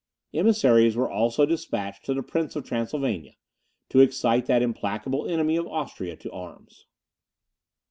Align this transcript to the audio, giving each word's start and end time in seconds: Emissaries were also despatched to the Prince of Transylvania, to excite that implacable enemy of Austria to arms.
Emissaries 0.33 0.95
were 0.95 1.11
also 1.11 1.45
despatched 1.45 2.03
to 2.03 2.15
the 2.15 2.23
Prince 2.23 2.55
of 2.55 2.65
Transylvania, 2.65 3.35
to 3.89 3.99
excite 3.99 4.47
that 4.47 4.63
implacable 4.63 5.27
enemy 5.27 5.57
of 5.57 5.67
Austria 5.67 6.15
to 6.15 6.31
arms. 6.31 6.87